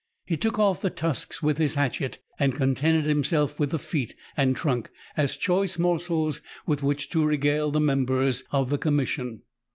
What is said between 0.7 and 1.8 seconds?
the tusks with his